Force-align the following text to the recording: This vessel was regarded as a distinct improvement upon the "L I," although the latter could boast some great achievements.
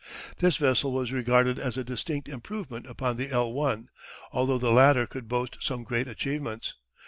This 0.39 0.55
vessel 0.57 0.91
was 0.93 1.11
regarded 1.11 1.59
as 1.59 1.77
a 1.77 1.83
distinct 1.83 2.27
improvement 2.27 2.87
upon 2.87 3.17
the 3.17 3.29
"L 3.29 3.59
I," 3.59 3.83
although 4.31 4.57
the 4.57 4.71
latter 4.71 5.05
could 5.05 5.27
boast 5.27 5.57
some 5.61 5.83
great 5.83 6.07
achievements. 6.07 6.73